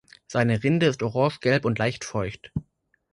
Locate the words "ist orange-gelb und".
0.87-1.77